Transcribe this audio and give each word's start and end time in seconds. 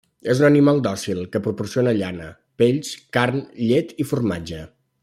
És 0.33 0.39
un 0.43 0.45
animal 0.47 0.79
dòcil 0.87 1.19
que 1.35 1.41
proporciona 1.49 1.95
llana, 1.99 2.31
pells, 2.63 2.91
carn, 3.19 3.41
llet 3.69 3.97
i 4.07 4.13
formatge. 4.15 4.67